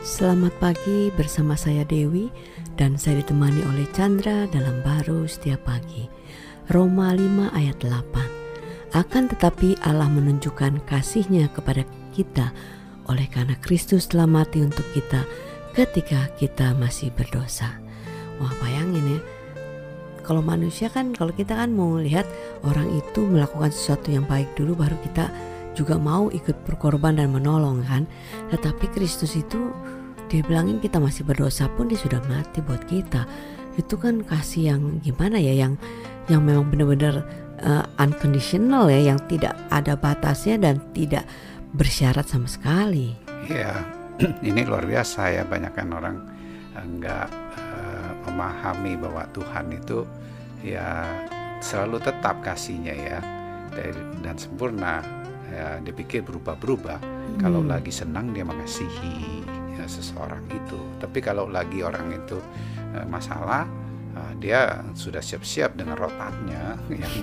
[0.00, 2.32] Selamat pagi bersama saya Dewi
[2.80, 6.08] dan saya ditemani oleh Chandra dalam baru setiap pagi.
[6.72, 8.96] Roma 5 ayat 8.
[8.96, 11.84] Akan tetapi Allah menunjukkan kasihnya kepada
[12.16, 12.48] kita
[13.12, 15.20] oleh karena Kristus telah mati untuk kita
[15.76, 17.68] ketika kita masih berdosa.
[18.40, 19.20] Wah bayangin ya,
[20.24, 22.24] kalau manusia kan kalau kita kan mau lihat
[22.64, 25.28] orang itu melakukan sesuatu yang baik dulu baru kita
[25.80, 28.04] juga mau ikut berkorban dan menolong kan?
[28.52, 29.72] Tetapi Kristus itu
[30.28, 33.24] dia bilangin kita masih berdosa pun dia sudah mati buat kita.
[33.80, 35.80] Itu kan kasih yang gimana ya yang
[36.28, 37.24] yang memang benar-benar
[37.64, 41.24] uh, unconditional ya yang tidak ada batasnya dan tidak
[41.72, 43.16] bersyarat sama sekali.
[43.48, 43.80] Iya,
[44.48, 46.16] ini luar biasa ya banyak kan orang
[46.76, 50.04] enggak uh, memahami bahwa Tuhan itu
[50.60, 51.08] ya
[51.64, 53.18] selalu tetap kasihnya ya
[54.20, 55.00] dan sempurna
[55.50, 57.38] ya dipikir berubah-berubah hmm.
[57.42, 59.42] kalau lagi senang dia mengasihi
[59.76, 62.38] ya, seseorang itu tapi kalau lagi orang itu
[62.94, 63.66] uh, masalah
[64.14, 67.14] uh, dia sudah siap-siap dengan rotannya yang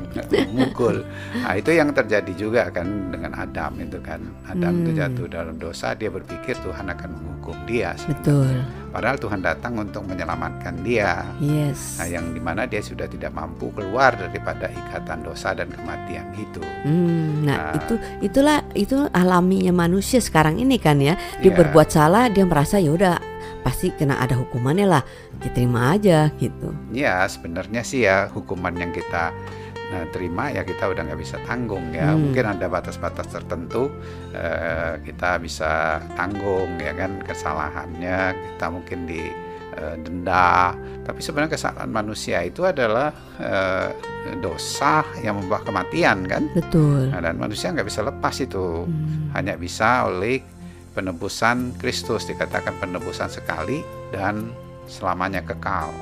[0.52, 1.03] memukul
[1.39, 4.19] nah itu yang terjadi juga kan dengan Adam itu kan
[4.52, 4.81] Adam hmm.
[4.83, 8.21] itu jatuh dalam dosa dia berpikir Tuhan akan menghukum dia sebenarnya.
[8.21, 8.52] betul
[8.97, 11.21] Padahal Tuhan datang untuk menyelamatkan dia.
[11.37, 12.01] Yes.
[12.01, 16.57] Nah, yang di mana dia sudah tidak mampu keluar daripada ikatan dosa dan kematian itu.
[16.81, 17.93] Hmm, nah, nah, itu
[18.25, 21.13] itulah itu alaminya manusia sekarang ini kan ya.
[21.45, 21.57] Dia yeah.
[21.61, 23.21] berbuat salah, dia merasa ya udah
[23.61, 25.05] pasti kena ada hukumannya lah.
[25.45, 26.73] Diterima aja gitu.
[26.89, 29.29] Ya, sebenarnya sih ya hukuman yang kita
[29.91, 32.19] nah, terima ya kita udah nggak bisa tanggung ya hmm.
[32.19, 33.88] mungkin ada batas-batas tertentu
[34.35, 39.21] uh, kita bisa tanggung ya kan kesalahannya kita mungkin di
[39.80, 40.75] uh, denda
[41.08, 43.89] tapi sebenarnya kesalahan manusia itu adalah uh,
[44.43, 49.31] dosa yang membawa kematian kan betul nah, dan manusia nggak bisa lepas itu hmm.
[49.39, 50.43] hanya bisa oleh
[50.91, 54.52] penebusan Kristus dikatakan penebusan sekali dan
[54.89, 55.95] selamanya kekal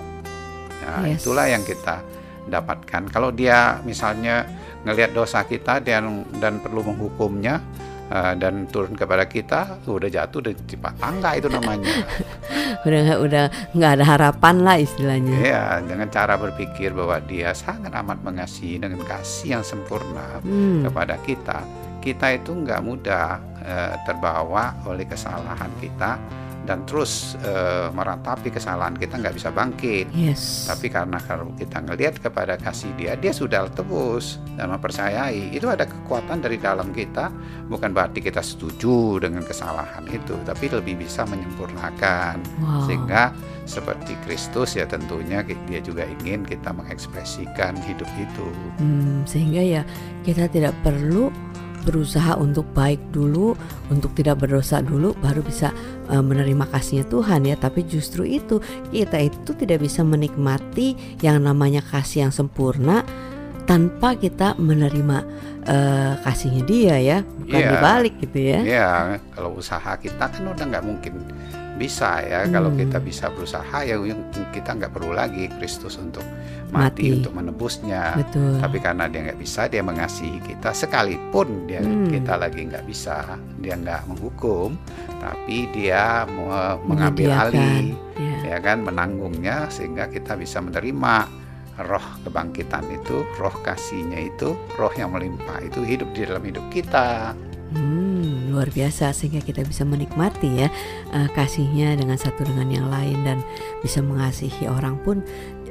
[0.85, 1.21] nah yes.
[1.21, 2.01] itulah yang kita
[2.49, 3.09] dapatkan.
[3.09, 4.45] Kalau dia misalnya
[4.85, 7.57] ngelihat dosa kita dan dan perlu menghukumnya
[8.13, 11.89] uh, dan turun kepada kita, udah jatuh dari tipe tangga itu namanya.
[12.85, 15.35] udah nggak udah nggak ada harapan lah istilahnya.
[15.41, 20.85] Iya, dengan cara berpikir bahwa dia sangat amat mengasihi dengan kasih yang sempurna hmm.
[20.85, 21.59] kepada kita,
[22.05, 26.21] kita itu nggak mudah uh, terbawa oleh kesalahan kita
[26.65, 27.53] dan terus e,
[27.93, 30.09] meratapi kesalahan kita nggak bisa bangkit.
[30.11, 30.65] Yes.
[30.67, 35.53] Tapi karena kalau kita ngelihat kepada kasih dia, dia sudah tebus dan mempercayai.
[35.53, 37.29] Itu ada kekuatan dari dalam kita.
[37.69, 42.41] Bukan berarti kita setuju dengan kesalahan itu, tapi lebih bisa menyempurnakan.
[42.61, 42.89] Wow.
[42.89, 43.31] Sehingga
[43.65, 48.47] seperti Kristus ya tentunya dia juga ingin kita mengekspresikan hidup itu.
[48.77, 49.81] Hmm, sehingga ya
[50.21, 51.33] kita tidak perlu
[51.85, 53.53] berusaha untuk baik dulu,
[53.93, 55.69] untuk tidak berdosa dulu, baru bisa
[56.09, 57.55] uh, menerima kasihnya Tuhan ya.
[57.55, 58.57] Tapi justru itu
[58.89, 63.05] kita itu tidak bisa menikmati yang namanya kasih yang sempurna
[63.69, 65.17] tanpa kita menerima
[65.65, 67.71] uh, kasihnya Dia ya, bukan yeah.
[67.73, 68.59] dibalik gitu ya.
[68.61, 68.97] Iya, yeah.
[69.33, 71.13] kalau usaha kita kan udah nggak mungkin
[71.75, 72.51] bisa ya hmm.
[72.55, 73.99] kalau kita bisa berusaha ya
[74.55, 76.23] kita nggak perlu lagi Kristus untuk
[76.71, 77.19] mati, mati.
[77.19, 78.63] untuk menebusnya Betul.
[78.63, 82.15] tapi karena dia nggak bisa dia mengasihi kita sekalipun dia hmm.
[82.15, 84.79] kita lagi nggak bisa dia nggak menghukum
[85.19, 86.23] tapi dia
[86.87, 88.55] mengambil alih ya.
[88.55, 91.27] ya kan menanggungnya sehingga kita bisa menerima
[91.75, 97.35] roh kebangkitan itu roh kasihnya itu roh yang melimpah itu hidup di dalam hidup kita
[97.75, 100.71] Hmm, luar biasa sehingga kita bisa menikmati ya
[101.11, 103.43] uh, kasihnya dengan satu dengan yang lain dan
[103.83, 105.19] bisa mengasihi orang pun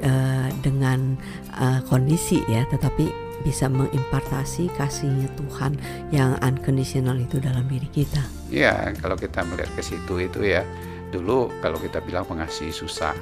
[0.05, 1.17] uh, dengan
[1.57, 3.09] uh, kondisi ya, tetapi
[3.41, 5.77] bisa mengimpartasi kasihnya Tuhan
[6.09, 8.21] yang unconditional itu dalam diri kita.
[8.49, 10.65] Ya, kalau kita melihat ke situ itu ya,
[11.09, 13.13] dulu kalau kita bilang mengasihi susah,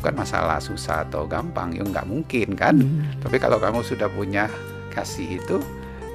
[0.00, 2.76] bukan masalah susah atau gampang, ya nggak mungkin kan.
[2.76, 3.08] Hmm.
[3.20, 4.48] Tapi kalau kamu sudah punya
[4.92, 5.64] kasih itu,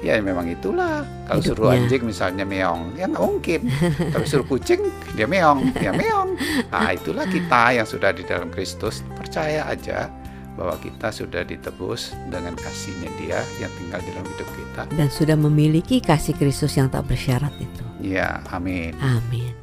[0.04, 1.04] ya memang itulah.
[1.26, 1.56] Kalau Hidupnya.
[1.56, 3.60] suruh anjing misalnya meong ya nggak mungkin.
[4.14, 4.80] Tapi suruh kucing
[5.16, 6.36] dia meong ya meong.
[6.68, 9.00] Nah itulah kita yang sudah di dalam Kristus.
[9.16, 10.12] Percaya aja
[10.56, 14.82] bahwa kita sudah ditebus dengan kasihnya dia yang tinggal di dalam hidup kita.
[14.92, 17.84] Dan sudah memiliki kasih Kristus yang tak bersyarat itu.
[18.00, 18.92] Ya amin.
[19.00, 19.55] Amin